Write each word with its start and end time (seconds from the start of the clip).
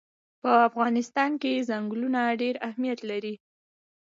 په 0.41 0.51
افغانستان 0.67 1.31
کې 1.41 1.65
ځنګلونه 1.69 2.19
ډېر 2.41 2.55
اهمیت 2.67 2.99
لري. 3.09 3.35